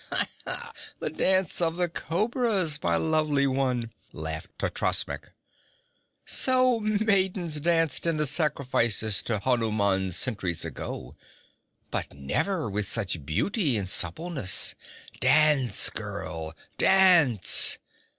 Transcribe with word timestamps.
'The 0.99 1.11
Dance 1.11 1.61
of 1.61 1.75
the 1.75 1.87
Cobras, 1.87 2.81
my 2.81 2.95
lovely 2.95 3.45
one!' 3.45 3.91
laughed 4.11 4.57
Totrasmek. 4.57 5.29
'So 6.25 6.79
maidens 6.79 7.59
danced 7.61 8.07
in 8.07 8.17
the 8.17 8.25
sacrifice 8.25 9.21
to 9.21 9.37
Hanuman 9.37 10.11
centuries 10.11 10.65
ago 10.65 11.15
but 11.91 12.15
never 12.15 12.67
with 12.67 12.87
such 12.89 13.27
beauty 13.27 13.77
and 13.77 13.87
suppleness. 13.87 14.73
Dance, 15.19 15.91
girl, 15.91 16.55
dance! 16.79 17.77